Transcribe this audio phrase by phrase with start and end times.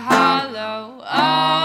[0.00, 1.02] hollow.
[1.02, 1.55] Oh,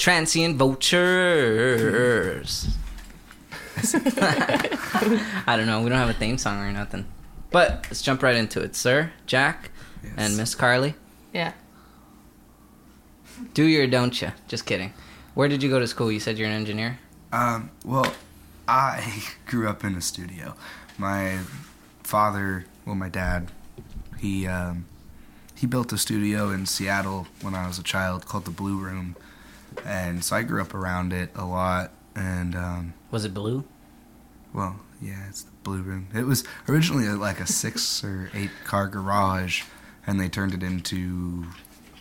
[0.00, 2.66] Transient vultures.
[3.76, 5.82] I don't know.
[5.82, 7.04] We don't have a theme song or nothing.
[7.50, 9.70] But let's jump right into it, sir, Jack,
[10.02, 10.12] Yes.
[10.16, 10.94] and Miss Carly.
[11.34, 11.52] Yeah.
[13.52, 14.32] Do you or don't you?
[14.48, 14.94] Just kidding.
[15.34, 16.10] Where did you go to school?
[16.10, 16.98] You said you're an engineer.
[17.30, 18.10] Um, well,
[18.66, 20.54] I grew up in a studio.
[20.96, 21.40] My
[22.02, 23.50] father, well, my dad,
[24.18, 24.86] he um,
[25.54, 29.14] he built a studio in Seattle when I was a child called the Blue Room,
[29.84, 31.92] and so I grew up around it a lot.
[32.14, 33.64] And um, Was it blue?
[34.52, 36.08] well, yeah, it's the Blue Room.
[36.14, 39.62] It was originally like a six or eight car garage,
[40.06, 41.46] and they turned it into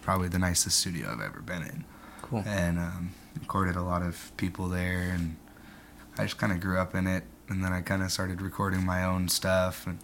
[0.02, 1.86] probably the nicest studio I've ever been in.
[2.22, 2.44] Cool.
[2.46, 5.36] and um, recorded a lot of people there and
[6.20, 8.86] i just kind of grew up in it and then i kind of started recording
[8.86, 9.98] my own stuff and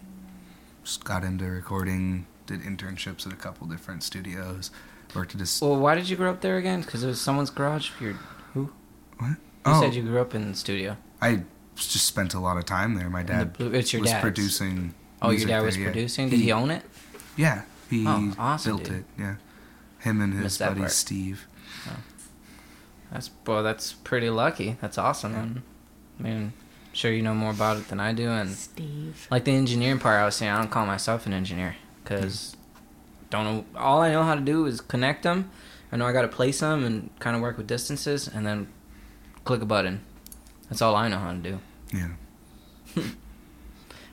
[0.82, 4.72] just got into recording did internships at a couple different studios
[5.14, 6.80] worked at a s- Well, why did you grow up there again?
[6.82, 7.90] Because it was someone's garage.
[8.00, 8.14] You're,
[8.54, 8.72] who?
[9.18, 10.96] what You oh said you grew up in the studio.
[11.20, 11.42] i
[11.76, 14.22] just spent a lot of time there my In the dad it's your was dad's.
[14.22, 15.84] producing Oh, your music dad there, was yeah.
[15.84, 16.28] producing.
[16.30, 16.82] Did he own it?
[17.36, 18.98] yeah he Oh, awesome, built dude.
[19.00, 19.34] it yeah
[20.00, 20.90] him and his buddy part.
[20.92, 21.46] steve
[21.88, 21.96] oh.
[23.12, 24.76] That's well, that's pretty lucky.
[24.80, 25.32] That's awesome.
[25.32, 25.62] man.
[26.18, 26.52] I mean,
[26.92, 29.28] sure you know more about it than I do, and Steve.
[29.30, 32.56] like the engineering part, I was saying I don't call myself an engineer because
[33.30, 33.64] don't know.
[33.78, 35.50] All I know how to do is connect them.
[35.92, 38.68] I know I got to place them and kind of work with distances, and then
[39.44, 40.04] click a button.
[40.68, 41.60] That's all I know how to do.
[41.92, 42.08] yeah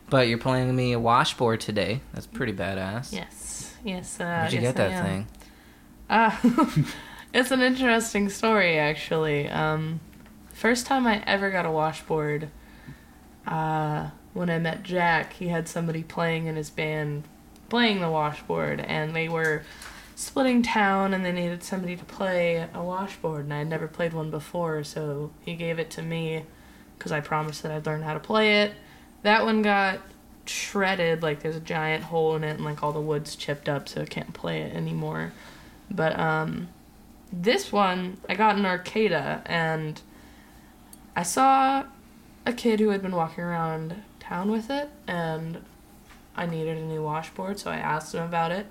[0.10, 2.02] But you're playing me a washboard today.
[2.14, 3.12] That's pretty badass.
[3.12, 3.74] Yes.
[3.84, 4.20] Yes.
[4.20, 5.28] Uh, Where'd you yes, get that thing?
[6.08, 6.84] Uh,
[7.34, 9.50] it's an interesting story, actually.
[9.50, 10.02] Um,
[10.52, 12.50] first time I ever got a washboard,
[13.48, 17.24] uh, when I met Jack, he had somebody playing in his band
[17.74, 19.64] playing the washboard, and they were
[20.14, 24.14] splitting town and they needed somebody to play a washboard, and I had never played
[24.14, 26.44] one before, so he gave it to me
[26.96, 28.76] because I promised that I'd learn how to play it.
[29.24, 30.02] That one got
[30.46, 33.90] shredded, like there's a giant hole in it, and like all the wood's chipped up,
[33.90, 35.34] so I can't play it anymore.
[35.90, 36.70] But um,
[37.32, 40.00] this one I got in Arcata, and
[41.16, 41.86] I saw
[42.46, 45.64] a kid who had been walking around town with it, and
[46.36, 48.66] I needed a new washboard, so I asked him about it,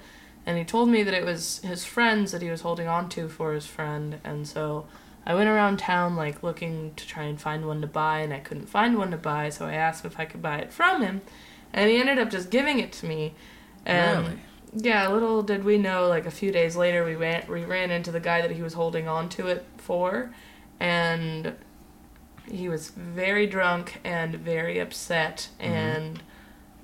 [0.47, 3.29] and he told me that it was his friends that he was holding on to
[3.29, 4.87] for his friend, and so
[5.25, 8.41] I went around town like looking to try and find one to buy, and I
[8.41, 11.21] couldn't find one to buy, so I asked if I could buy it from him,
[11.73, 13.35] and he ended up just giving it to me.
[13.87, 14.39] And Really?
[14.75, 18.11] yeah, little did we know, like a few days later, we ran we ran into
[18.11, 20.33] the guy that he was holding on to it for,
[20.81, 21.55] and
[22.51, 25.73] he was very drunk and very upset, Mm-hmm.
[25.73, 26.23] and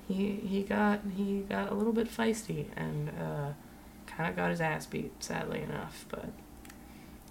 [0.09, 3.49] he he got he got a little bit feisty and uh,
[4.07, 6.03] kind of got his ass beat, sadly enough.
[6.09, 6.25] But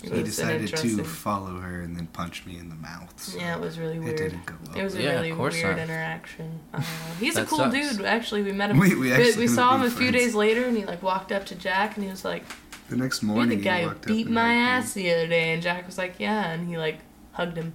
[0.04, 3.12] so he was an decided to follow her and then punch me in the mouth
[3.20, 4.20] so Yeah, it was really weird.
[4.20, 5.78] it didn't go well It was a Yeah, really weird not.
[5.78, 6.60] interaction.
[6.72, 6.80] Uh,
[7.18, 7.74] he's a cool sucks.
[7.96, 8.06] dude.
[8.06, 8.78] Actually, we met him.
[8.84, 11.02] We- we actually we saw him a ended up few days later, and he like
[11.02, 12.44] walked up to Jack, and he was like,
[12.88, 15.26] the next "You're morning the guy who walked beat and my hugged ass the other
[15.26, 17.00] day." And Jack was like, "Yeah," and he like
[17.32, 17.72] hugged him.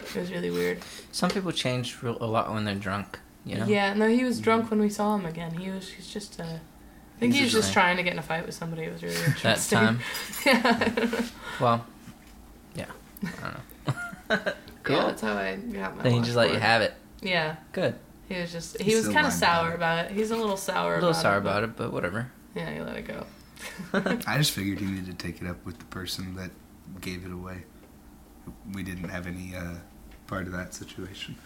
[0.00, 0.78] It was really weird.
[1.10, 3.18] Some people change real, a lot when they're drunk.
[3.44, 3.66] You know.
[3.66, 5.54] Yeah, no, he was drunk when we saw him again.
[5.54, 5.88] He was.
[5.90, 6.40] He's just.
[6.40, 8.82] Uh, I think He's he was just trying to get in a fight with somebody.
[8.84, 9.78] It was really That interesting.
[9.78, 10.00] time.
[10.46, 11.22] yeah.
[11.60, 11.86] Well.
[12.74, 12.86] Yeah.
[13.22, 13.52] I don't
[14.46, 14.52] know.
[14.82, 14.96] cool.
[14.96, 16.02] Yeah, that's how I got my.
[16.02, 16.94] then he just let you have it.
[17.22, 17.94] Yeah, Good.
[18.28, 18.78] he was just.
[18.78, 20.02] He He's was kind of sour about it.
[20.02, 20.16] about it.
[20.18, 20.92] He's a little sour.
[20.92, 22.30] A little about sorry it, but- about it, but whatever.
[22.54, 23.26] Yeah, he let it go.
[24.26, 26.50] I just figured he needed to take it up with the person that
[27.00, 27.64] gave it away.
[28.72, 29.74] We didn't have any uh,
[30.26, 31.36] part of that situation.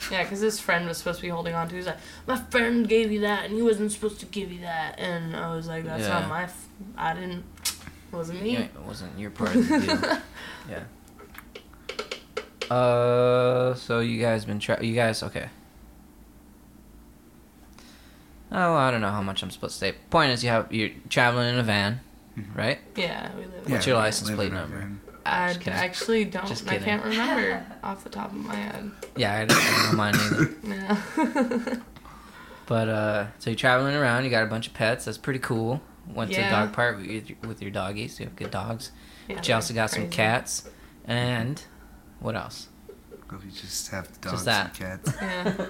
[0.12, 1.74] Yeah, because his friend was supposed to be holding on to.
[1.74, 4.98] He's like, my friend gave you that, and he wasn't supposed to give you that.
[4.98, 6.20] And I was like, that's Yeah.
[6.20, 6.44] not my.
[6.44, 7.44] F- I didn't.
[7.64, 8.52] It wasn't me.
[8.54, 10.18] Yeah, it wasn't your part of the deal.
[12.70, 12.74] yeah.
[12.74, 15.48] Uh, so you guys been tra- you guys okay?
[18.50, 19.92] Oh, I don't know how much I'm supposed to say.
[20.10, 22.00] Point is, you have you're traveling in a van,
[22.54, 22.78] right?
[22.96, 23.68] Yeah, we live.
[23.68, 24.90] What's Yeah, your license plate in a number?
[25.28, 25.74] Van.
[25.74, 26.46] I actually don't.
[26.46, 28.90] Just I can't remember off the top of my head.
[29.16, 30.54] Yeah, I don't know mine either.
[30.64, 31.76] Yeah.
[32.66, 34.24] But uh, so you're traveling around.
[34.24, 35.06] You got a bunch of pets.
[35.06, 35.80] That's pretty cool.
[36.14, 38.20] Went to the dog park with your, with your doggies.
[38.20, 38.92] You have good dogs.
[39.26, 40.68] Yeah, but you also they're got some cats.
[41.06, 41.62] And
[42.20, 42.68] what else?
[43.30, 44.78] We just have dogs that.
[44.80, 45.12] and cats.
[45.20, 45.66] Yeah.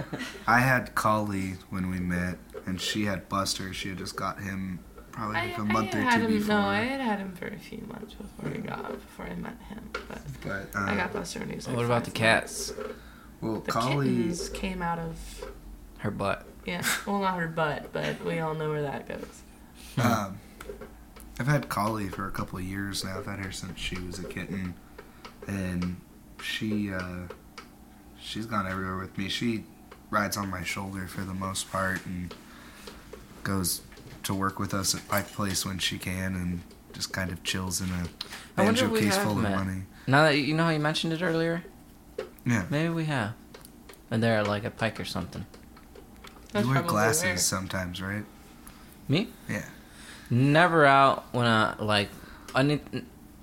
[0.47, 3.73] I had Collie when we met, and she had Buster.
[3.73, 4.81] She had just got him
[5.19, 6.55] probably I, like a I month or had two him, before.
[6.55, 9.57] No, I had had him for a few months before we got before I met
[9.69, 9.91] him.
[9.93, 12.73] But but I uh, got Buster when he was like what about the cats?
[12.77, 12.93] months.
[13.41, 14.07] well, The Collie.
[14.17, 15.45] kittens came out of
[15.99, 16.47] Her butt.
[16.67, 19.43] yeah, well not her butt, but we all know where that goes.
[20.03, 20.39] Um,
[21.41, 23.19] I've had Collie for a couple of years now.
[23.19, 24.75] I've had her since she was a kitten,
[25.47, 25.97] and
[26.43, 27.23] she uh,
[28.21, 29.29] she's gone everywhere with me.
[29.29, 29.65] She
[30.11, 32.33] rides on my shoulder for the most part, and
[33.45, 33.83] goes
[34.29, 36.61] to work with us at Pike Place when she can, and
[36.93, 38.05] just kind of chills in a
[38.57, 39.57] I wonder banjo case full of met.
[39.57, 39.83] money.
[40.07, 41.65] Now that you you know how you mentioned it earlier,
[42.47, 43.33] Yeah, maybe we have.
[44.11, 45.45] And they're like a pike or something.
[46.53, 48.25] That's you wear glasses where- sometimes, right?
[49.09, 49.29] Me?
[49.49, 49.65] Yeah,
[50.31, 52.11] Never out when I like,
[52.55, 52.81] I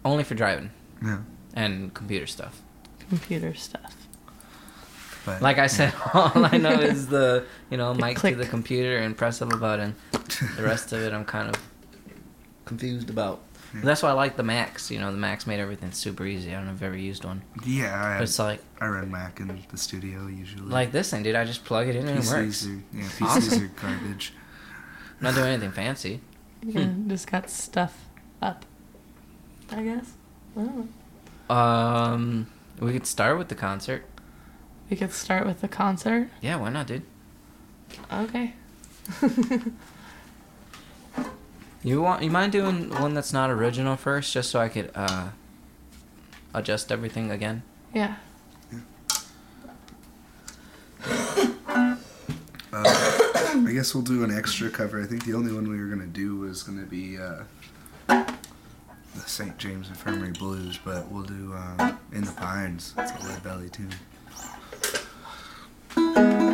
[0.03, 0.69] only for driving
[1.03, 1.19] yeah.
[1.55, 2.61] and computer stuff.
[3.09, 4.04] computer stuff.
[5.25, 8.35] But Like I said, all I know is the you know The mic click.
[8.35, 9.95] to the computer and press of a button.
[10.57, 11.61] The rest of it, I'm kind of
[12.65, 13.41] confused about.
[13.73, 13.81] Yeah.
[13.83, 14.89] That's why I like the Macs.
[14.89, 16.51] You know, the Macs made everything super easy.
[16.51, 17.41] I don't know if I've ever used one.
[17.65, 20.69] yeah, I, But it's like I run Mac in the studio usually.
[20.69, 21.35] like this thing, dude.
[21.35, 22.65] I just plug it in and it works.
[22.65, 23.63] PCs are yeah, PCs Awesome.
[23.65, 24.33] are garbage.
[25.19, 26.21] I'm not doing anything fancy.
[26.63, 28.05] Yeah, just got stuff
[28.41, 28.65] up.
[29.71, 30.13] I guess.
[30.57, 30.89] I don't
[31.49, 31.55] know.
[31.55, 32.47] Um,
[32.79, 34.05] we could start with the concert.
[34.89, 36.29] We could start with the concert.
[36.41, 37.03] Yeah, why not, dude?
[38.11, 38.53] Okay.
[41.83, 45.29] You want you mind doing one that's not original first, just so I could uh
[46.51, 47.61] adjust everything again?
[47.93, 48.15] yeah.
[52.73, 52.83] Uh,
[53.67, 55.01] I guess we'll do an extra cover.
[55.01, 57.43] I think the only one we were gonna do was gonna be uh,
[58.07, 59.55] the St.
[59.57, 62.93] James Infirmary Blues, but we'll do um, In the Pines.
[62.97, 63.93] It's a Lead Belly tune.
[66.15, 66.44] Well,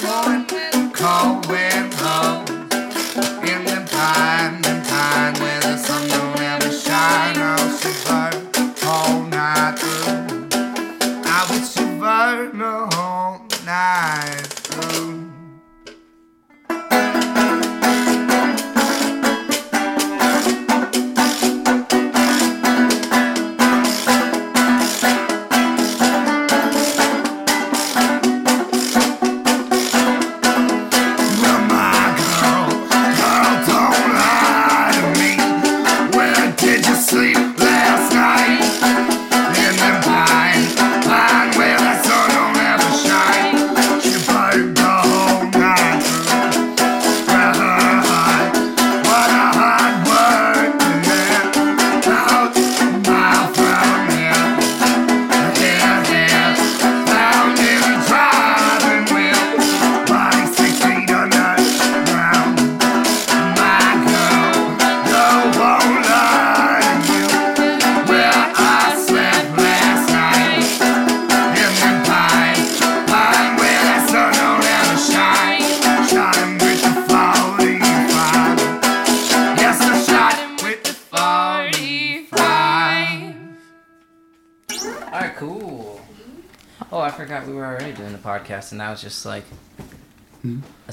[0.00, 0.39] Said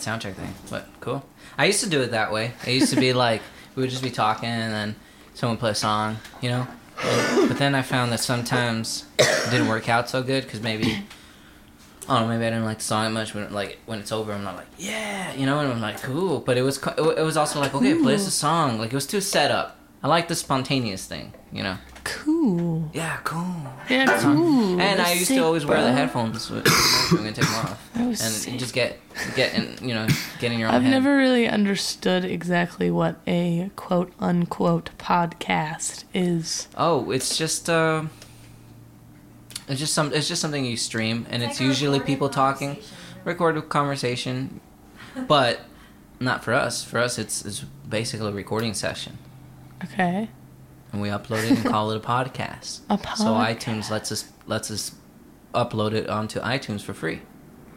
[0.08, 0.54] soundcheck thing.
[0.70, 1.26] But cool.
[1.58, 2.54] I used to do it that way.
[2.66, 3.42] I used to be like,
[3.76, 4.96] we would just be talking, and then
[5.34, 6.68] someone would play a song, you know.
[7.04, 11.04] And- but then I found that sometimes it didn't work out so good because maybe.
[12.10, 13.34] I don't know, maybe I didn't like the song much.
[13.36, 16.40] When like when it's over, I'm not like yeah, you know, and I'm like cool.
[16.40, 18.80] But it was it was also like okay, play us a song.
[18.80, 19.78] Like it was too set up.
[20.02, 21.78] I like the spontaneous thing, you know.
[22.08, 22.90] Cool.
[22.94, 23.46] Yeah, cool.
[23.90, 24.80] Yeah, cool.
[24.80, 26.50] And I used sick, to always wear the headphones.
[26.50, 28.58] when I'm gonna take them off, That was and sick.
[28.60, 28.98] just get
[29.36, 30.08] get in, you know,
[30.40, 30.92] get in your own I've head.
[30.92, 36.68] never really understood exactly what a quote unquote podcast is.
[36.78, 38.04] Oh, it's just uh,
[39.68, 42.98] it's just some it's just something you stream, and it's, like usually people talking, conversation.
[43.26, 44.62] recorded conversation,
[45.28, 45.60] but
[46.20, 46.84] not for us.
[46.84, 49.18] For us, it's it's basically a recording session,
[49.84, 50.30] Okay.
[50.92, 52.82] And we upload it and call it a podcast.
[52.90, 54.96] A So iTunes lets us lets us
[55.54, 57.22] upload it onto iTunes for free.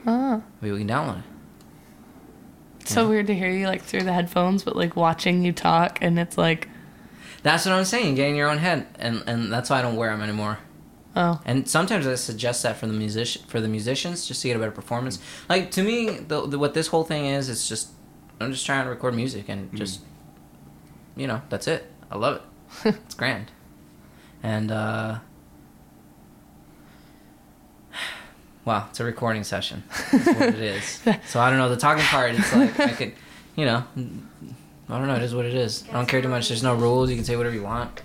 [0.06, 0.42] Oh.
[0.60, 1.24] Maybe we can download it.
[2.80, 5.98] It's so weird to hear you like through the headphones, but like watching you talk,
[6.00, 6.68] and it's like,
[7.42, 8.14] That's what I'm saying.
[8.14, 10.58] Get in your own head, and and that's why I don't wear them anymore.
[11.14, 14.56] oh, And sometimes I suggest that for the music for the musicians just to get
[14.56, 15.18] a better performance.
[15.48, 17.90] Like to me, the, the what this whole thing is, it's just
[18.40, 19.76] I'm just trying to record music and mm.
[19.76, 20.00] just
[21.16, 21.86] you know that's it.
[22.10, 22.42] I love it.
[22.84, 23.50] it's grand.
[24.42, 25.18] And uh
[28.64, 29.82] wow, it's a recording session.
[30.12, 31.00] That's what it is.
[31.26, 32.34] So I don't know the talking part.
[32.34, 33.12] It's like I could,
[33.56, 33.84] you know,
[34.88, 35.16] I don't know.
[35.16, 35.84] It is what it is.
[35.90, 36.48] I don't care too much.
[36.48, 37.10] There's no rules.
[37.10, 38.02] You can say whatever you want.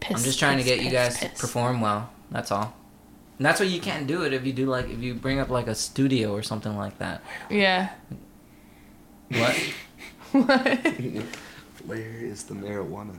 [0.00, 0.16] piss.
[0.16, 2.10] I'm just trying piss, to get you piss, guys to perform well.
[2.30, 2.74] That's all.
[3.38, 5.48] And that's why you can't do it if you do like if you bring up
[5.50, 7.22] like a studio or something like that.
[7.50, 7.90] Yeah.
[9.30, 9.56] What?
[10.34, 10.80] What?
[11.86, 13.14] Where is the marijuana?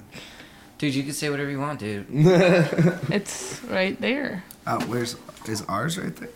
[0.77, 2.05] Dude, you can say whatever you want, dude.
[2.11, 4.43] it's right there.
[4.67, 5.15] Oh, where's
[5.47, 6.29] is ours right there?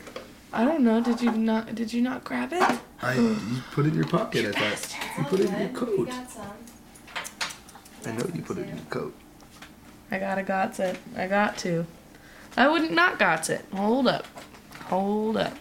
[0.53, 1.01] I don't know.
[1.01, 1.75] Did you not?
[1.75, 2.79] Did you not grab it?
[3.01, 3.37] I you
[3.71, 4.55] put it in your pocket.
[4.55, 6.07] I thought you put it in your You coat.
[6.07, 6.45] got some.
[8.05, 9.13] I know you put it in your coat.
[10.11, 10.97] I gotta gots it.
[11.17, 11.85] I got to.
[12.57, 13.63] I wouldn't not gots it.
[13.73, 14.25] Hold up.
[14.85, 15.53] Hold up.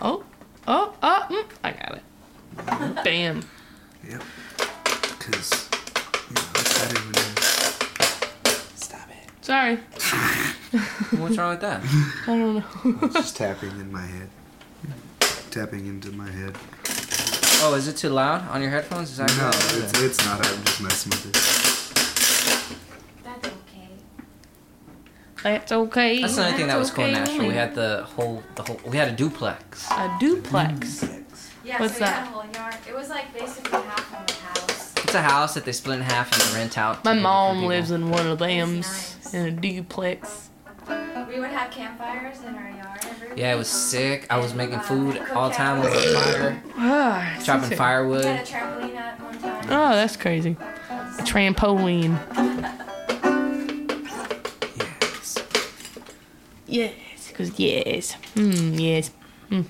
[0.00, 0.24] Oh.
[0.68, 0.94] Oh.
[1.02, 1.26] Oh.
[1.30, 3.04] Mm, I got it.
[3.04, 3.42] Bam.
[4.08, 4.22] Yep.
[5.20, 5.68] Cause
[6.28, 7.22] you know, it's better when you
[8.76, 9.44] stop it.
[9.44, 9.76] Sorry.
[11.20, 11.82] What's wrong with that?
[12.26, 12.64] I don't know.
[13.06, 14.30] It's just tapping in my head.
[15.50, 16.56] Tapping into my head.
[17.62, 19.10] Oh, is it too loud on your headphones?
[19.10, 19.84] Is that No, good?
[19.84, 20.38] it's, it's not.
[20.46, 21.34] I'm just messing with it.
[23.22, 23.88] That's okay.
[25.42, 26.20] That's okay.
[26.22, 27.20] That's another thing that was cool in okay.
[27.20, 27.48] Nashville.
[27.48, 29.86] We had the whole the whole we had a duplex.
[29.90, 31.04] a duplex.
[31.62, 32.14] Yeah, What's so we that?
[32.20, 32.74] had a whole yard.
[32.88, 34.39] It was like basically half of the house.
[35.10, 37.04] It's a house that they split in half and rent out.
[37.04, 39.34] My mom lives in one of them nice.
[39.34, 40.50] in a duplex.
[41.28, 44.28] We would have campfires in our yard every Yeah, it was sick.
[44.30, 46.14] I was making uh, food all the time with cookouts.
[46.14, 48.24] a fire, Ah, chopping We firewood.
[48.24, 49.64] had a trampoline at one time.
[49.64, 50.56] Oh, that's crazy.
[51.18, 52.16] A trampoline.
[54.76, 55.38] Yes.
[56.68, 58.12] Yes, because yes.
[58.34, 59.10] Hmm, yes.
[59.48, 59.62] Hmm.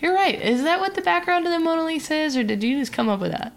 [0.00, 0.40] You're right.
[0.40, 3.08] Is that what the background of the Mona Lisa is, or did you just come
[3.08, 3.52] up with that?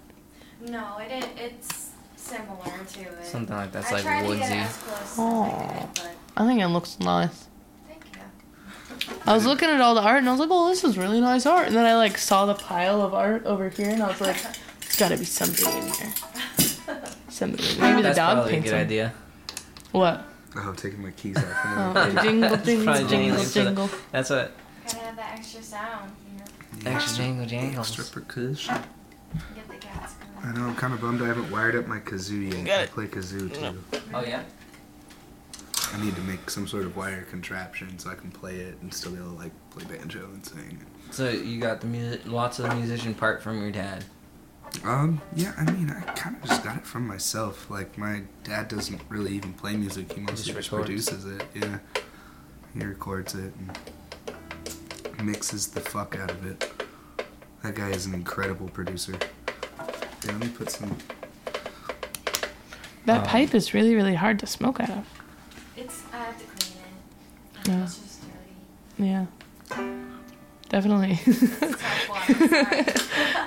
[0.67, 1.37] No, it didn't.
[1.37, 2.63] It's similar
[2.93, 3.25] to it.
[3.25, 4.53] Something like that's I like tried to get woodsy.
[4.53, 7.47] as close as I could, I think it looks nice.
[7.87, 9.15] thank you.
[9.25, 11.21] I was looking at all the art and I was like, oh, this is really
[11.21, 11.67] nice art.
[11.67, 14.41] And then I like saw the pile of art over here and I was like,
[14.81, 16.13] there's got to be something in here.
[17.29, 17.81] Something.
[17.81, 18.79] Maybe the That's dog probably a good them.
[18.81, 19.13] idea.
[19.91, 20.23] What?
[20.55, 21.43] Oh, I'm taking my keys off.
[21.95, 23.89] Oh, jingle, jingle, jingle, genuinely for the- jingle.
[24.11, 24.51] That's what
[24.85, 26.11] Gotta have that extra sound,
[26.83, 26.95] you know.
[26.95, 28.09] extra jangle Extra jangles.
[28.09, 28.75] percussion.
[29.55, 30.13] Get the cats
[30.43, 30.65] I know.
[30.67, 32.79] I'm kind of bummed I haven't wired up my kazoo Got yet.
[32.79, 32.91] I it.
[32.91, 33.99] play kazoo too.
[34.13, 34.43] Oh yeah.
[35.93, 38.91] I need to make some sort of wire contraption so I can play it and
[38.93, 40.83] still be able to like play banjo and sing.
[41.11, 44.03] So you got the music, lots of the musician part from your dad.
[44.83, 47.69] Um, yeah, I mean, I kind of just got it from myself.
[47.69, 51.45] Like, my dad doesn't really even play music, he mostly just just produces it.
[51.53, 51.77] Yeah.
[52.73, 53.77] He records it and
[55.25, 56.71] mixes the fuck out of it.
[57.63, 59.13] That guy is an incredible producer.
[60.25, 60.97] Yeah, let me put some.
[63.05, 65.05] That Um, pipe is really, really hard to smoke out of.
[65.75, 66.77] It's I have to clean
[67.65, 67.67] it.
[67.69, 67.83] Yeah.
[67.83, 69.09] It's just dirty.
[69.09, 69.25] Yeah.
[70.69, 71.19] Definitely.
[71.25, 72.33] It's tough water.
[72.47, 72.85] Sorry.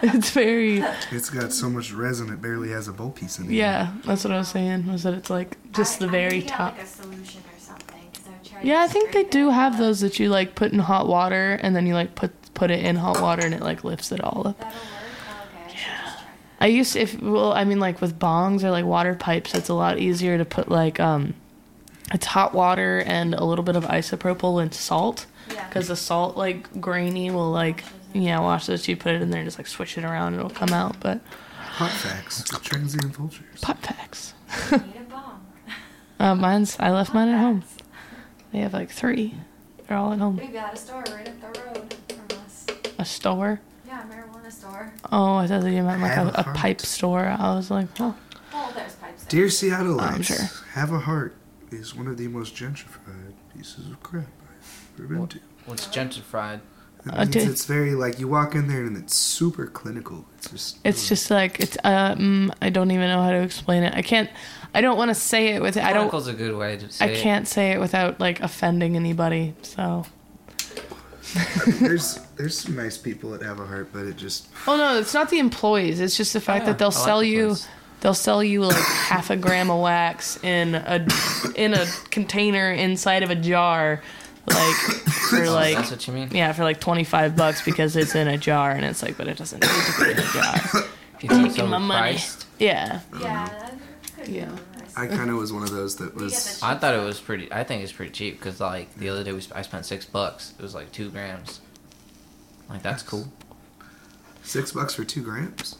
[0.02, 0.78] it's very.
[1.10, 3.52] It's got so much resin, it barely has a bowl piece in it.
[3.52, 4.86] Yeah, that's what I was saying.
[4.90, 6.76] Was that it's like just I- the very need, top.
[6.76, 6.86] Like
[8.58, 10.00] a solution or something, 'cause I've tried Yeah, I think they do have but those
[10.00, 12.96] that you like put in hot water and then you like put put it in
[12.96, 14.58] hot water and it like lifts it all up.
[14.58, 14.80] That'll work.
[15.28, 15.66] Oh, okay.
[15.66, 16.26] I should just try.
[16.60, 19.68] I used to, if well, I mean like with bongs or like water pipes, it's
[19.68, 21.34] a lot easier to put like um
[22.14, 25.66] it's hot water and a little bit of isopropyl and salt Yeah.
[25.68, 27.82] because the salt like grainy will like
[28.14, 30.48] yeah wash those you put it in there and just like swish it around it'll
[30.48, 31.20] come out but
[31.78, 33.60] Hot facts with transient vultures.
[33.60, 34.32] pot packs
[34.70, 35.40] Need a bomb.
[36.20, 37.64] uh, mine's i left mine at home
[38.56, 39.34] they have like three
[39.86, 42.66] they're all at home We've got a store right up the road from us.
[42.98, 44.92] a store Yeah, a marijuana store.
[45.12, 48.16] oh i thought you meant like a, a a pipe store i was like oh
[48.58, 49.24] Oh, there's pipes.
[49.24, 49.40] there.
[49.42, 50.46] Dear Seattleites, I'm sure.
[50.72, 51.34] Have a Heart
[51.70, 55.40] is one of the most gentrified pieces of crap I've ever been to.
[55.66, 56.60] What's gentrified?
[57.06, 60.24] That means it's very like you walk in there and it's super clinical.
[60.38, 63.94] It's just It's just like it's um I don't even know how to explain it.
[63.94, 64.28] I can't
[64.74, 67.04] I don't want to say it with I don't Clinical's a good way to say
[67.04, 69.54] I can't say it without like offending anybody.
[69.62, 70.04] So
[71.80, 75.14] there's there's some nice people that have a heart, but it just Oh no, it's
[75.14, 76.00] not the employees.
[76.00, 77.68] It's just the fact yeah, that they'll I like sell the you place.
[78.00, 81.06] they'll sell you like half a gram of wax in a
[81.54, 84.02] in a container inside of a jar
[84.48, 84.76] like
[85.30, 86.28] for like that's what you mean.
[86.32, 89.36] yeah, for like 25 bucks because it's in a jar and it's like but it
[89.38, 90.54] doesn't need to be in a jar.
[91.16, 92.12] If you think Give so my money.
[92.12, 93.00] priced, Yeah.
[93.20, 93.70] Yeah,
[94.26, 94.50] Yeah.
[94.98, 97.50] I kind of was one of those that was I thought it was pretty.
[97.52, 100.04] I think it's pretty cheap because like the other day we, sp- I spent six
[100.04, 100.52] bucks.
[100.58, 101.60] It was like two grams.
[102.68, 103.28] Like that's cool.
[104.42, 105.76] six bucks for two grams.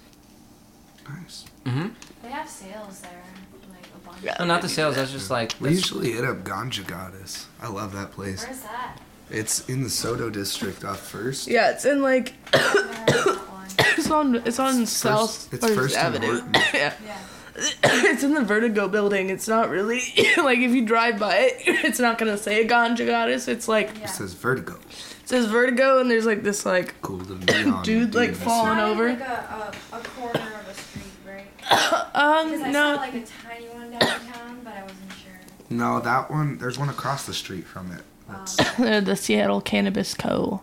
[1.08, 1.44] Nice.
[1.64, 1.88] Mm-hmm.
[2.22, 3.22] They have sales there,
[3.70, 4.05] like a bunch.
[4.05, 4.05] Yeah.
[4.38, 4.96] No, not the sales.
[4.96, 7.46] That's just like We usually hit up Ganja Goddess.
[7.60, 8.44] I love that place.
[8.44, 8.98] Where's that?
[9.30, 11.48] It's in the SoDo district off First.
[11.48, 13.66] Yeah, it's in like Never heard of that one.
[13.78, 16.42] it's on it's on South it's First First and Avenue.
[16.74, 16.92] Yeah.
[17.04, 17.18] Yeah.
[17.84, 19.30] it's in the Vertigo building.
[19.30, 19.96] It's not really
[20.36, 21.54] like if you drive by it,
[21.84, 23.48] it's not gonna say a ganja goddess.
[23.48, 24.04] It's like Yeah.
[24.04, 24.74] It says Vertigo.
[24.74, 28.38] it says Vertigo, and there's like this like Cool little neon Dude, like, dude.
[28.38, 29.08] Falling over.
[29.10, 31.46] Like a, a, a corner of a street, right?
[31.58, 35.38] Because um I saw no like a tiny one downtown, but I wasn't sure.
[35.70, 36.58] No, that one.
[36.58, 38.02] There's one across the street from it.
[38.28, 40.60] That's, Um, they're the Seattle Cannabis Co.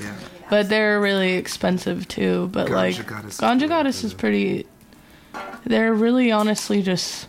[0.00, 0.14] yeah.
[0.48, 2.48] But they're really expensive too.
[2.52, 4.18] But Ganja like Goddess is Ganja pretty Goddess is good.
[4.18, 4.66] pretty.
[5.64, 7.26] They're really honestly just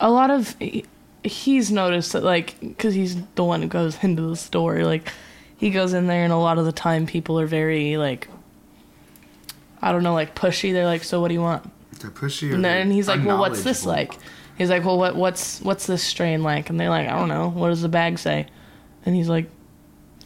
[0.00, 0.56] a lot of.
[0.58, 0.84] he-
[1.24, 4.84] He's noticed that like because he's the one who goes into the store.
[4.84, 5.12] Like
[5.56, 8.28] he goes in there and a lot of the time people are very like.
[9.82, 10.72] I don't know, like pushy.
[10.72, 11.70] They're like, "So what do you want?"
[12.00, 12.50] They're pushy.
[12.50, 14.14] or And then he's like, "Well, what's this like?"
[14.56, 17.48] He's like, "Well, what what's what's this strain like?" And they're like, "I don't know.
[17.48, 18.46] What does the bag say?"
[19.06, 19.48] And he's like,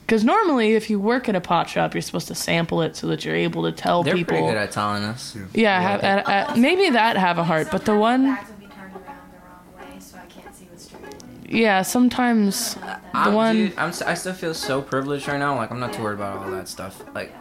[0.00, 3.06] "Because normally, if you work at a pot shop, you're supposed to sample it so
[3.08, 5.34] that you're able to tell they're people." pretty good at telling us.
[5.36, 5.42] Yeah.
[5.54, 8.24] yeah, Yeah, have, they- at, at, maybe that have a heart, but the Sometimes one,
[8.34, 11.50] bags will be turned around the wrong way, so I can't see what's straight.
[11.50, 15.56] yeah, sometimes the I'm, one, dude, I'm, s- I still feel so privileged right now.
[15.56, 17.02] Like I'm not too worried about all that stuff.
[17.14, 17.32] Like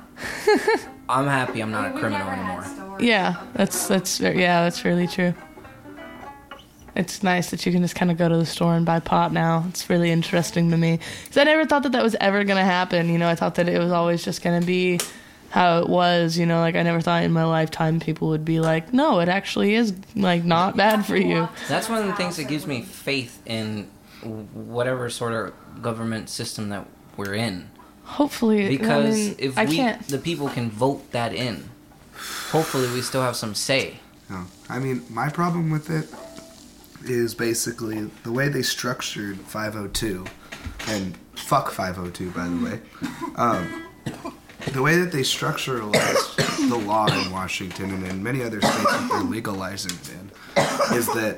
[1.10, 2.66] I'm happy I'm not a criminal anymore.
[3.02, 5.34] yeah, that's that's yeah, that's really true.
[6.96, 9.32] It's nice that you can just kind of go to the store and buy pot
[9.32, 9.66] now.
[9.70, 13.10] It's really interesting to me because I never thought that that was ever gonna happen.
[13.10, 15.00] You know, I thought that it was always just gonna be
[15.52, 16.38] how it was.
[16.38, 19.30] You know, like I never thought in my lifetime people would be like, no, it
[19.30, 21.48] actually is like not bad for you.
[21.70, 23.90] That's one of the things that gives me faith in
[24.22, 27.71] whatever sort of government system that we're in.
[28.18, 30.08] Hopefully, Because I mean, if I we, can't.
[30.08, 31.70] the people can vote that in,
[32.52, 34.00] hopefully we still have some say.
[34.30, 36.08] No, I mean my problem with it
[37.10, 40.26] is basically the way they structured 502,
[40.88, 42.80] and fuck 502 by the way.
[43.38, 43.86] Um,
[44.74, 49.08] the way that they structuralized the law in Washington and in many other states that
[49.12, 50.32] they're legalizing it in
[50.98, 51.38] is that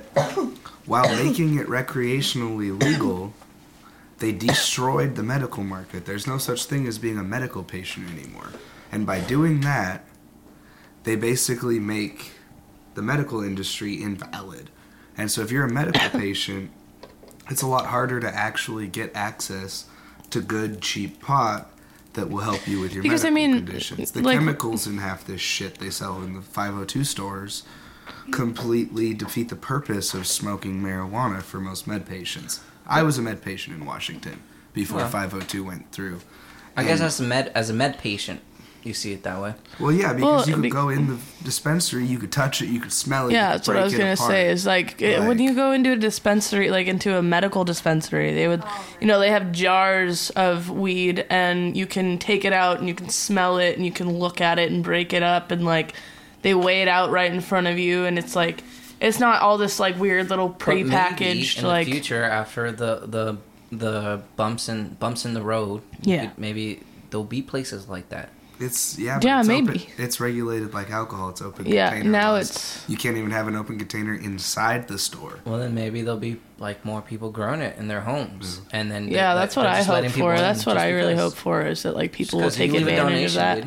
[0.86, 3.34] while making it recreationally legal,
[4.24, 6.06] they destroyed the medical market.
[6.06, 8.54] There's no such thing as being a medical patient anymore.
[8.90, 10.06] And by doing that,
[11.04, 12.32] they basically make
[12.94, 14.70] the medical industry invalid.
[15.18, 16.72] And so if you're a medical patient,
[17.50, 19.88] it's a lot harder to actually get access
[20.30, 21.70] to good, cheap pot
[22.14, 24.12] that will help you with your Because, I medical mean, conditions.
[24.14, 27.64] The like- chemicals in half this shit they sell in the 502 stores
[28.32, 32.62] completely defeat the purpose of smoking marijuana for most med patients.
[32.88, 34.42] I was a med patient in Washington
[34.74, 35.10] before Well.
[35.10, 36.20] 502 went through.
[36.76, 38.42] I guess as a med as a med patient,
[38.84, 39.54] you see it that way.
[39.80, 42.68] Well, yeah, because Well, you could be- go in the dispensary, you could touch it,
[42.68, 43.34] you could smell it.
[43.34, 44.30] Yeah, that's what I was gonna apart.
[44.32, 44.50] say.
[44.50, 48.48] Is like, it- when you go into a dispensary, like into a medical dispensary, they
[48.50, 48.64] would,
[49.00, 52.96] you know, they have jars of weed, and you can take it out and you
[52.96, 55.94] can smell it and you can look at it and break it up, and like
[56.42, 58.64] they weigh it out right in front of you, and it's like,
[59.04, 61.86] it's not all this like weird little But maybe prepackaged in like.
[61.86, 63.38] the future after the the
[63.72, 65.82] the bumps in bumps in the road.
[66.02, 66.28] Yeah.
[66.28, 68.30] could- maybe there'll be places like that.
[68.60, 69.16] It's yeah.
[69.18, 69.70] but Yeah, it's maybe.
[69.72, 71.30] Open, it's regulated like alcohol.
[71.30, 71.66] It's open.
[71.66, 72.50] Yeah, container now laws.
[72.52, 75.40] it's- You can't even have an open container inside the store.
[75.44, 78.76] Well, then maybe there'll be like more people growing it in their homes, mm-hmm.
[78.76, 80.38] and then Yeah, they- that's what I hope for.
[80.38, 81.34] That's what I really because.
[81.34, 83.56] hope for is that like people will take you leave a advantage of that.
[83.56, 83.64] dude.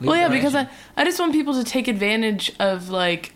[0.00, 0.68] Leave Well, yeah, because I.
[0.98, 3.32] I just want people to take advantage of like,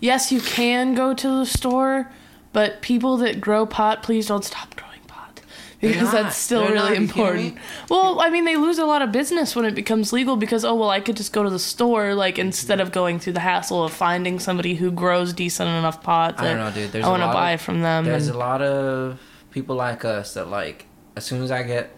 [0.00, 2.10] yes, you can go to the store,
[2.52, 5.40] but people that grow pot, please don't stop growing pot
[5.80, 6.12] because not.
[6.12, 6.96] that's still really.
[6.96, 7.58] Important.
[7.90, 10.74] Well, I mean, they lose a lot of business when it becomes legal because oh
[10.74, 13.84] well, I could just go to the store like instead of going through the hassle
[13.84, 16.92] of finding somebody who grows decent enough pot I don't know, dude.
[16.92, 18.04] There's I a want to buy of, from them.
[18.04, 19.20] There's and- a lot of
[19.50, 20.86] people like us that like
[21.16, 21.90] as soon as I get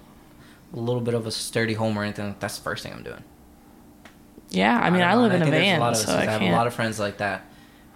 [0.75, 3.25] a little bit of a sturdy home or anything, that's the first thing I'm doing.
[4.51, 6.43] yeah, I mean, don't I live in a van, lot of so us- I have
[6.43, 7.45] a lot of friends like that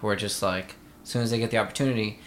[0.03, 2.19] who are just like as soon as they get the opportunity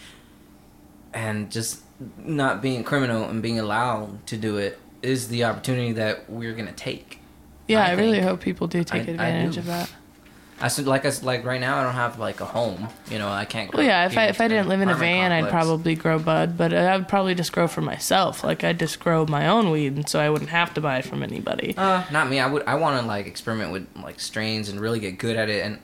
[1.13, 1.81] and just
[2.17, 6.71] not being criminal and being allowed to do it is the opportunity that we're gonna
[6.71, 7.19] take.
[7.67, 9.59] Yeah, I I, really hope people do take I- advantage do.
[9.61, 9.89] of that.
[10.59, 12.87] I said like I s- like right now I don't have like a home.
[13.11, 13.71] You know I can't.
[13.71, 16.57] Well, yeah, if I if I didn't live in a van, I'd probably grow bud,
[16.57, 18.43] but I would probably just grow for myself.
[18.43, 21.05] Like I'd just grow my own weed, and so I wouldn't have to buy it
[21.05, 21.75] from anybody.
[21.77, 22.39] Uh, not me.
[22.39, 22.63] I would.
[22.65, 25.77] I want to like experiment with like strains and really get good at it, and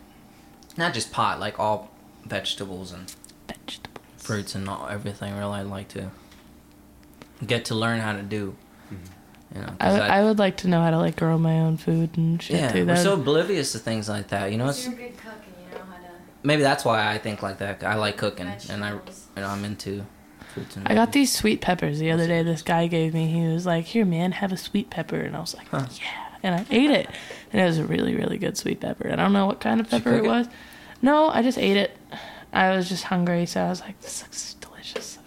[0.78, 1.92] not just pot, like all
[2.26, 3.14] vegetables and
[3.48, 4.04] Vegetables.
[4.18, 5.36] fruits and all, everything.
[5.38, 6.12] Really, I'd like to
[7.46, 8.56] get to learn how to do.
[8.92, 9.56] Mm-hmm.
[9.56, 11.60] You know, 'cause I, I- I would like to know how to like grow my
[11.60, 12.80] own food and shit yeah, too.
[12.80, 14.52] we're That- so oblivious to things like that.
[14.52, 16.10] You know, it's You're a good cook and you know how to.
[16.44, 17.84] maybe that's why I think like that.
[17.84, 19.28] I like cooking, and I, Vegetables.
[19.36, 20.06] you know, I'm into
[20.54, 20.88] fruits and.
[20.88, 22.42] I got these sweet peppers the other day.
[22.42, 23.28] This guy gave me.
[23.28, 25.86] He was like, "Here, man, have a sweet pepper," and I was like, Huh.
[26.02, 27.10] "Yeah," and I ate it,
[27.52, 29.10] and it was a really, really good sweet pepper.
[29.12, 30.48] I don't know what kind of pepper it was.
[31.02, 31.98] No, I just ate it.
[32.52, 35.18] I was just hungry, so I was like, "This looks delicious."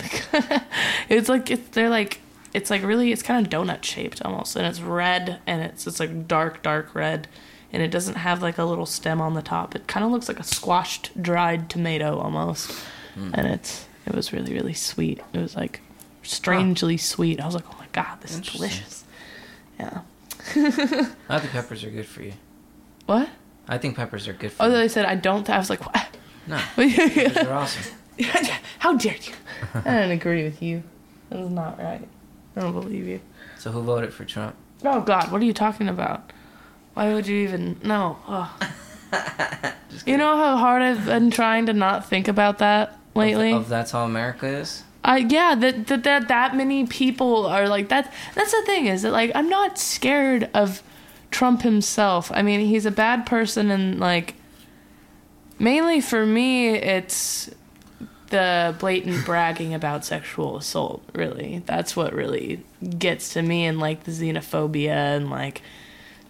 [0.00, 0.62] I ate it.
[1.08, 2.20] it's like it's they're like
[2.54, 6.00] it's like really it's kind of donut shaped almost, and it's red, and it's it's
[6.00, 7.28] like dark, dark red.
[7.72, 9.74] And it doesn't have like a little stem on the top.
[9.74, 12.72] It kind of looks like a squashed, dried tomato almost
[13.14, 13.30] Hmm.
[13.34, 15.20] and it's it was really really sweet.
[15.32, 15.80] It was like
[16.22, 17.40] strangely sweet.
[17.40, 19.04] I was like, oh my god, this is delicious.
[19.80, 20.00] Yeah.
[21.28, 22.32] I think peppers are good for you.
[23.06, 23.28] What?
[23.68, 24.72] I think peppers are good for Oh, you.
[24.72, 25.48] they said I don't.
[25.50, 26.16] I was like, what?
[26.46, 27.94] No, peppers are awesome.
[28.78, 29.32] How dare you?
[29.74, 30.82] I don't agree with you.
[31.30, 32.06] That is not right.
[32.56, 33.20] I don't believe you.
[33.58, 34.54] So who voted for Trump?
[34.84, 36.32] Oh God, what are you talking about?
[36.94, 38.18] Why would you even no?
[38.26, 38.64] Ugh.
[40.06, 43.52] you know how hard I've been trying to not think about that lately.
[43.52, 44.84] Of, of that's how America is.
[45.06, 48.12] I yeah, that that that that many people are like that.
[48.34, 50.82] That's the thing is that like I'm not scared of
[51.30, 52.30] Trump himself.
[52.34, 54.34] I mean, he's a bad person, and like
[55.58, 57.50] mainly for me, it's
[58.30, 61.02] the blatant bragging about sexual assault.
[61.14, 62.64] Really, that's what really
[62.98, 65.62] gets to me, and like the xenophobia and like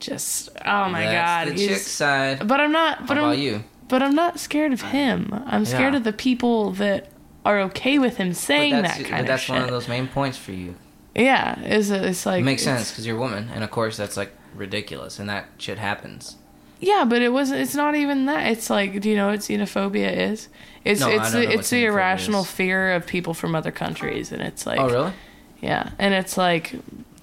[0.00, 2.46] just oh my That's god, the chick side.
[2.46, 2.98] But I'm not.
[2.98, 3.64] How But about I'm, you?
[3.88, 5.30] but I'm not scared of him.
[5.46, 5.98] I'm scared Yeah.
[5.98, 7.08] of the people that
[7.46, 9.54] are okay with him saying but that but kind of that's shit.
[9.54, 10.74] one of those main points for you.
[11.14, 14.16] Yeah, it's it's like it makes sense because you're a woman, and of course that's
[14.16, 16.36] like ridiculous, and that shit happens.
[16.80, 17.60] Yeah, but it wasn't.
[17.60, 18.50] It's not even that.
[18.50, 20.48] It's like, do you know what xenophobia is?
[20.84, 22.50] It's No, I it's the, it's the irrational is.
[22.50, 25.12] fear of people from other countries, and it's like oh, really?
[25.60, 26.74] yeah, and it's like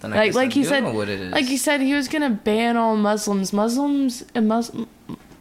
[0.02, 1.32] like like I he said is.
[1.32, 3.54] like he said he was gonna ban all Muslims.
[3.54, 4.88] Muslims Muslim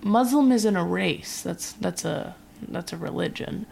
[0.03, 1.41] Muslim isn't a race.
[1.41, 2.35] That's that's a
[2.69, 3.67] that's a religion.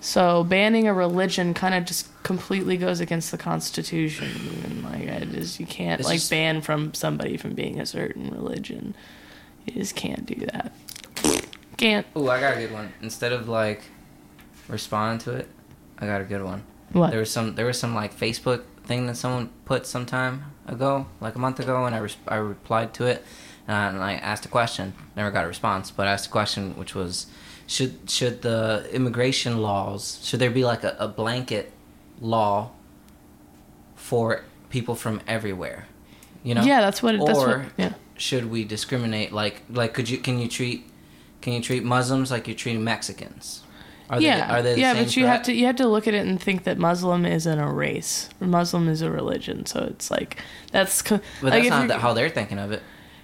[0.00, 4.28] So banning a religion kind of just completely goes against the Constitution,
[4.64, 7.86] and like I just you can't It's like just- ban from somebody from being a
[7.86, 8.94] certain religion.
[9.66, 10.72] You just can't do that.
[11.76, 12.06] Can't.
[12.16, 12.92] Ooh, I got a good one.
[13.02, 13.82] Instead of like
[14.68, 15.48] responding to it,
[15.98, 16.62] I got a good one.
[16.92, 17.10] What?
[17.10, 21.06] There was some there was some like Facebook thing that someone put some time ago,
[21.20, 23.24] like a month ago, and I res- I replied to it,
[23.68, 24.94] and I asked a question.
[25.14, 27.26] Never got a response, but I asked a question which was,
[27.74, 31.70] should should the immigration laws should there be like a, a blanket
[32.20, 32.70] law
[33.94, 35.86] for people from everywhere?
[36.42, 36.62] You know?
[36.62, 37.14] Yeah, that's what.
[37.14, 37.66] It, that's Or- what.
[37.76, 37.92] Yeah.
[38.16, 40.84] should we discriminate like like could you can you treat
[41.42, 43.62] can you treat Muslims like you're treating Mexicans?
[44.08, 45.86] Are yeah, they are they the yeah, same but you have to you have to
[45.86, 48.28] look at it and think that Muslim isn't a race.
[48.40, 50.36] Muslim is a religion, so it's like
[50.72, 51.00] that's.
[51.02, 52.82] co- But like that's not how they're thinking of it.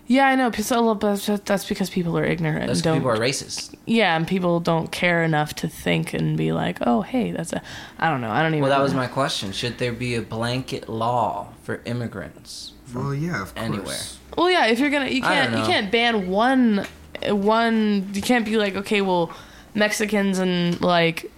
[0.09, 0.51] Yeah, I know.
[0.51, 2.97] because a little- but That's because people are ignorant That's and don't.
[2.99, 3.75] people are racist.
[3.87, 7.61] yeah, and people don't care enough to think and be like, "Oh, hey, that's a."
[7.99, 8.31] I don't know.
[8.31, 8.63] I don't even.
[8.63, 8.99] Well, that was know.
[8.99, 9.53] my question.
[9.53, 12.73] Should there be a blanket law for immigrants?
[12.95, 13.67] Well, yeah, of course.
[13.67, 13.99] Anywhere.
[14.37, 14.67] Well, yeah.
[14.67, 15.53] If you're gonna, you can't.
[15.59, 16.87] You can't ban one.
[17.29, 18.11] One.
[18.13, 19.31] You can't be like, okay, well,
[19.75, 21.31] Mexicans and like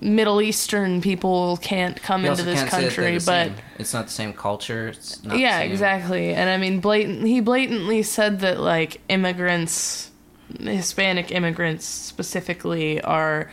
[0.00, 3.54] Middle Eastern people can't come You into this can't say that they're country, but same.
[3.78, 4.88] it's not the same culture.
[4.88, 6.34] It's not yeah, same- exactly.
[6.34, 7.26] And I mean, blatant.
[7.26, 10.10] He blatantly said that like immigrants,
[10.58, 13.50] Hispanic immigrants specifically, are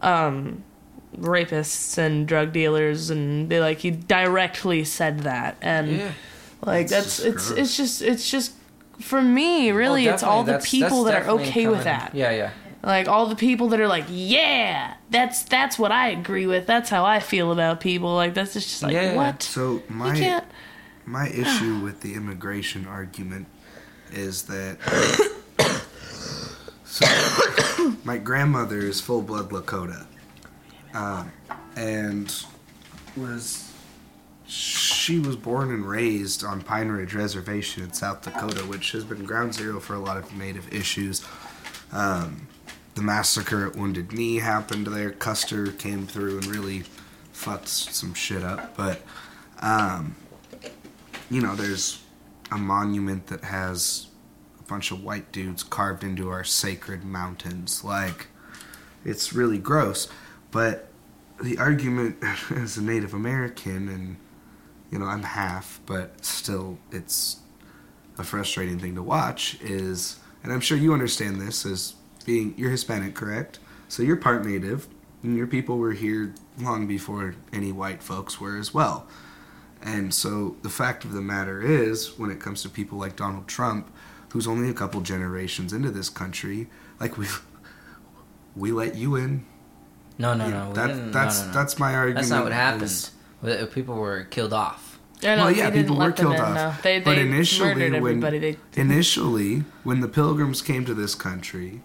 [0.00, 0.64] um,
[1.18, 6.12] rapists and drug dealers, and they like he directly said that, and Yeah.
[6.64, 7.58] like That's that's just it's gross.
[7.58, 8.52] it's just it's just
[9.00, 10.52] for me really it's all the.
[10.52, 12.14] That's- people that's that are okay with that.
[12.14, 12.50] Yeah, yeah.
[12.82, 16.66] Like all the people that are like, yeah, that's that's what I agree with.
[16.66, 18.14] That's how I feel about people.
[18.14, 19.16] Like that's just, just like Yeah.
[19.16, 20.42] what So my
[21.04, 23.46] my issue with the immigration argument
[24.12, 24.78] is that
[26.84, 27.06] so
[28.04, 30.06] my grandmother is full blood Lakota,
[30.94, 31.30] um,
[31.76, 32.44] and
[33.16, 33.70] was
[34.46, 39.24] she was born and raised on Pine Ridge Reservation in South Dakota, which has been
[39.24, 41.24] ground zero for a lot of Native issues.
[41.92, 42.48] Um,
[42.94, 45.10] the massacre at Wounded Knee happened there.
[45.10, 46.84] Custer came through and really
[47.32, 49.00] fucked some shit up, but
[49.60, 50.16] um,
[51.30, 52.02] you know, there's
[52.50, 54.08] a monument that has
[54.58, 57.84] a bunch of white dudes carved into our sacred mountains.
[57.84, 58.26] Like,
[59.04, 60.08] it's really gross.
[60.50, 60.88] But
[61.40, 62.16] the argument
[62.50, 64.16] as a Native American, and,
[64.90, 67.38] you know, I'm half, but still, it's
[68.18, 71.94] a frustrating thing to watch, is, and I'm sure you understand this as
[72.30, 73.58] being, you're Hispanic, correct?
[73.88, 74.86] So you're part Native,
[75.24, 79.06] and your people were here long before any white folks were as well.
[79.82, 83.48] And so the fact of the matter is, when it comes to people like Donald
[83.48, 83.90] Trump,
[84.28, 86.68] who's only a couple generations into this country,
[87.00, 87.26] like we
[88.54, 89.44] we let you in.
[90.18, 90.72] No, no, You- no.
[90.74, 91.58] that, that's no, no, no.
[91.58, 92.16] that's my argument.
[92.16, 92.82] That's not what happened.
[92.82, 93.10] is-
[93.42, 94.98] Uh, People were killed off.
[95.22, 96.54] I know, well, yeah, people were killed in, off.
[96.54, 96.74] no.
[96.82, 101.80] They, they but initially, when They initially when the Pilgrims came to this country,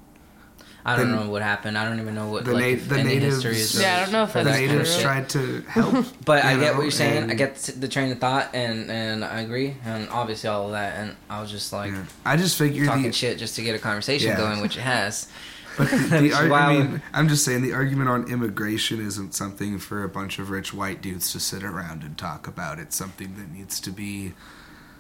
[0.88, 1.78] I don't The- know what happened.
[1.80, 3.82] I don't even know what the like, na- the any natives- history is.
[3.82, 5.02] Yeah, I don't know if the that's that kind of natives shit.
[5.04, 6.06] tried to help.
[6.26, 7.32] But I you get know, what you're saying.
[7.32, 10.98] I get the train of thought, and and I agree, and obviously all of that.
[11.00, 12.04] And I was just like Yeah.
[12.24, 14.38] I just figured talking the, shit just to get a conversation Yeah.
[14.38, 15.28] going, which it has.
[15.78, 19.06] But the, Which the is I I mean, I'm just saying the argument on immigration
[19.06, 22.80] isn't something for a bunch of rich white dudes to sit around and talk about.
[22.80, 24.34] It's something that needs to be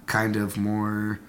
[0.05, 1.19] kind of more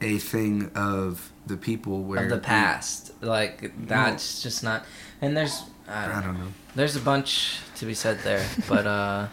[0.00, 3.12] a thing of the people where of the we- past.
[3.22, 4.84] Like that's just not.
[5.20, 6.48] And there's I don't, I don't know.
[6.74, 9.28] there's a bunch to be said there, but uh,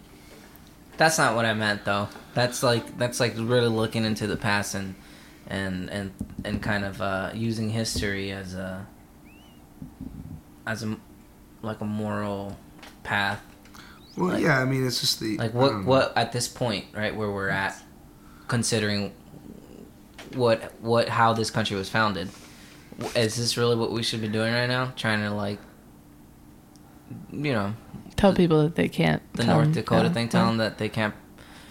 [0.96, 2.08] that's not what I meant though.
[2.34, 4.94] That's like that's like really looking into the past and
[5.46, 6.12] and and
[6.44, 8.86] and kind of uh, using history as a
[10.66, 10.96] as a
[11.62, 12.56] like a moral
[13.02, 13.40] path.
[14.16, 17.14] Well, like- yeah, I mean, it's just the Like what what at this point, right
[17.14, 17.76] where we're at,
[18.48, 19.12] considering
[20.36, 22.28] what what how this country was founded.
[23.16, 24.92] Is this really what we should be doing right now?
[24.96, 25.58] Trying to like,
[27.32, 27.74] you know,
[28.16, 29.22] tell people that they can't.
[29.34, 31.14] the North Dakota yeah, thing, tell them that they can't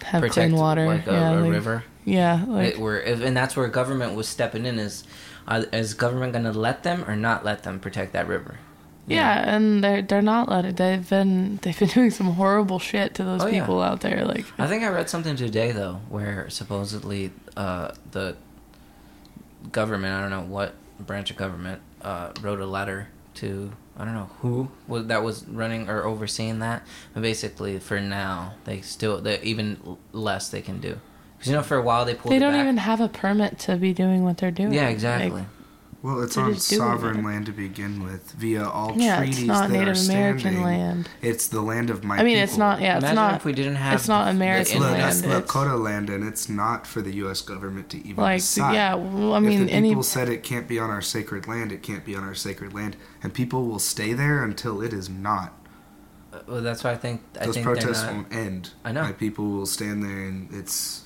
[0.02, 0.86] have protect clean water.
[0.86, 1.84] like a, yeah, a like- river.
[2.06, 4.78] Yeah, like It- where if, and that's where government was stepping in.
[4.78, 5.04] Is
[5.48, 8.58] uh, is government going to let them or not let them protect that river?
[9.06, 10.74] You yeah, and they're they're not letting.
[10.74, 13.60] They've been they've been doing some horrible shit to those Oh, yeah.
[13.60, 14.26] people out there.
[14.26, 18.36] Like I think I read something today though, where supposedly uh, the
[19.72, 24.14] government, I don't know what branch of government, uh, wrote a letter to I don't
[24.14, 29.20] know who was that was running or overseeing that, but basically for now they still
[29.20, 31.00] they even less they can do.
[31.36, 32.32] Because you know for a while they pulled.
[32.34, 32.62] they don't back.
[32.62, 34.72] even have a permit to be doing what they're doing.
[34.72, 35.44] Yeah, Like, exactly.
[36.04, 37.24] Well, it's They're on sovereign it.
[37.24, 40.62] land to begin with, via all yeah, treaties it's not that Native are American standing.
[40.62, 41.08] land.
[41.22, 42.18] It's the land of my.
[42.18, 42.82] I mean, it's not.
[42.82, 43.34] Yeah, it's Imagine not.
[43.36, 43.94] if we didn't have.
[43.94, 45.22] it's not the- the American Look, internet.
[45.22, 47.40] that's Lakota land, and it's not for the U.S.
[47.40, 48.74] government to even like decide.
[48.74, 48.94] yeah.
[48.96, 51.72] Well, I if mean, the any people said it can't be on our sacred land,
[51.72, 55.08] it can't be on our sacred land, and people will stay there until it is
[55.08, 55.54] not.
[56.34, 58.12] Uh, Well, that's why I think I Those think protests not.
[58.12, 58.70] won't end.
[58.84, 59.04] I know.
[59.04, 61.00] My people will stand there, and it's.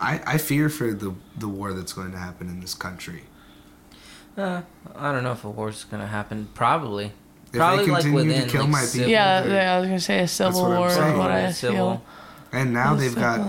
[0.00, 3.22] I, I fear for the the war that's going to happen in this country.
[4.40, 4.62] Uh,
[4.96, 6.48] I don't know if a war's gonna happen.
[6.54, 7.12] Probably.
[7.52, 9.80] they Probably like continue to within kill like, my civil- people, yeah, they're- yeah, I
[9.80, 11.18] was gonna say a civil what I'm war is saying.
[11.18, 11.76] what I civil.
[11.76, 12.02] feel.
[12.52, 13.40] And now they've got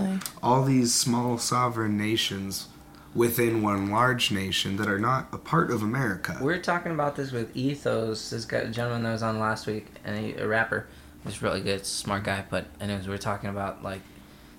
[0.42, 2.68] all these small sovereign nations
[3.14, 6.38] within one large nation that are not a part of America.
[6.40, 9.86] We are talking about this with Ethos, this guy, gentleman that was on last week,
[10.04, 10.86] and he, a rapper.
[11.24, 12.44] He's really good, smart guy.
[12.48, 14.00] But anyways, we are talking about like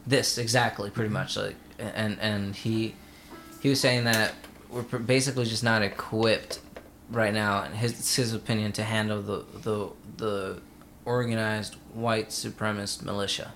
[0.08, 2.96] this exactly, pretty much like, and and he
[3.62, 4.34] he was saying that
[4.74, 6.60] we're basically just not equipped
[7.10, 10.62] right now, and his his opinion to handle the the the
[11.06, 13.52] organized white supremacist militia.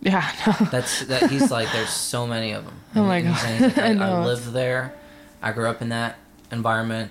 [0.00, 0.66] Yeah, no.
[0.70, 2.80] That's that he's like there's so many of them.
[2.96, 3.60] Oh my And God.
[3.76, 4.16] like, I I, know.
[4.16, 4.94] I lived there.
[5.42, 6.16] I grew up in that
[6.50, 7.10] environment.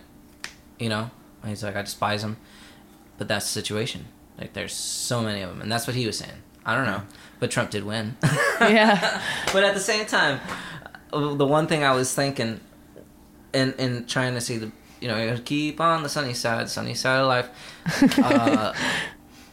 [0.79, 1.11] You know,
[1.45, 2.37] He's like, I despise them,
[3.17, 4.05] but that's the situation.
[4.37, 6.41] Like, there's so many of them, and that's what he was saying.
[6.65, 7.01] I don't know,
[7.39, 8.15] but Trump did win.
[8.61, 9.21] Yeah.
[9.53, 10.39] but at the same time,
[11.11, 12.59] uh, the one thing I was thinking,
[13.53, 14.71] in in trying to see the,
[15.01, 17.49] you know, keep on the sunny side, sunny side of life.
[18.23, 18.73] Uh,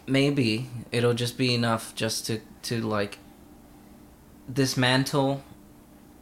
[0.07, 3.19] maybe it'll just be enough just to to like
[4.53, 5.43] dismantle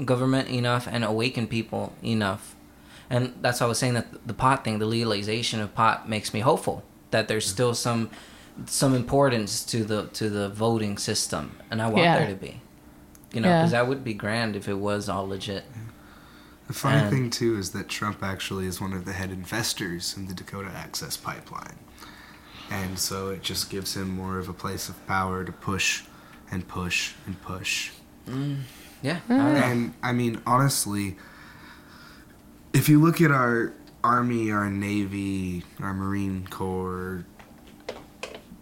[0.04, 2.54] government enough and awaken people enough.
[3.10, 6.32] And that's why I was saying that the pot thing, the legalization of pot, makes
[6.32, 8.10] me hopeful that there's still some
[8.66, 12.18] some importance to the to the voting system, and I want Yeah.
[12.18, 12.60] there to be.
[13.32, 13.60] You know, Yeah.
[13.60, 15.64] because that would be grand if it was all legit.
[16.66, 20.14] The funny And- thing too is that Trump actually is one of the head investors
[20.16, 21.76] in the Dakota Access Pipeline,
[22.70, 26.02] and so it just gives him more of a place of power to push
[26.50, 27.90] and push and push.
[28.26, 28.60] Mm,
[29.02, 29.34] yeah, I.
[29.34, 31.16] And I mean, honestly,
[32.72, 37.24] if you look at our Army, our Navy, our Marine Corps,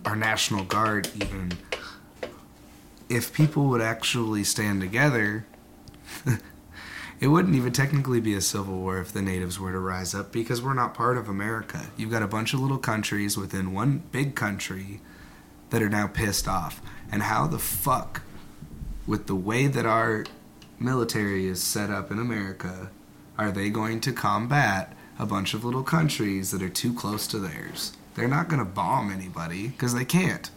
[0.04, 1.52] our National Guard, even,
[3.08, 5.46] if people would actually stand together,
[7.22, 10.32] it wouldn't even technically be a civil war if the natives were to rise up
[10.32, 11.86] because we're not part of America.
[11.96, 15.00] You've got a bunch of little countries within one big country
[15.70, 16.82] that are now pissed off.
[17.12, 18.22] And how the fuck,
[19.06, 20.24] with the way that our
[20.80, 22.90] military is set up in America,
[23.38, 27.38] are they going to combat a bunch of little countries that are too close to
[27.38, 27.92] theirs?
[28.16, 30.50] They're not going to bomb anybody because they can't.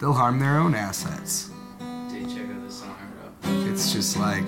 [0.00, 1.50] They'll harm their own assets.
[2.10, 2.96] Dude, check out this song
[3.44, 3.70] I.
[3.70, 4.44] It's just like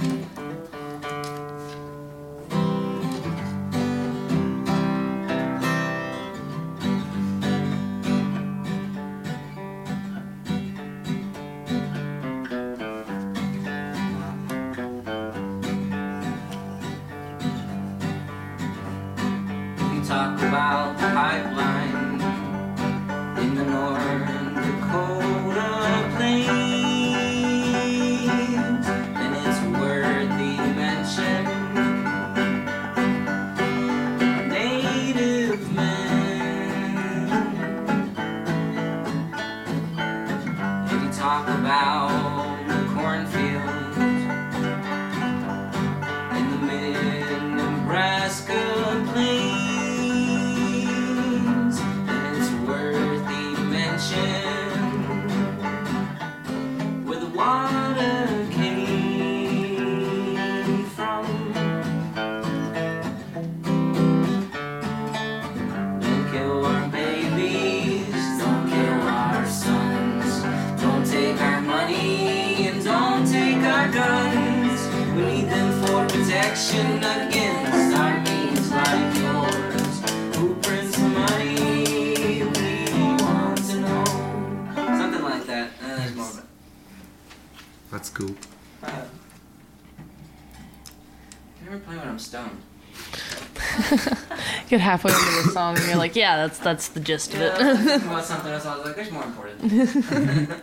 [95.61, 97.85] song and you're like, yeah, that's that's the gist of Yeah, I was it.
[97.85, 98.67] thinking about something else.
[98.67, 100.63] I was like, there's more important.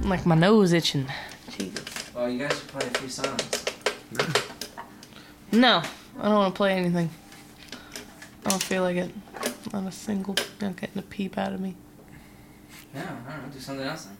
[0.12, 1.06] like my nose itching.
[1.56, 2.12] Jesus.
[2.14, 3.64] well, you guys should play a few songs.
[5.52, 5.82] No,
[6.18, 7.08] I don't want to play anything.
[8.44, 9.10] I don't feel like it.
[9.72, 10.36] Not a single.
[10.60, 11.74] Not getting a peep out of me.
[12.94, 13.52] Yeah, I don't know.
[13.52, 14.16] Do something else then.